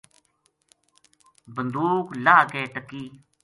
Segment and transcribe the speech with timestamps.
[1.53, 3.03] بندوق لاہ کے ٹَکی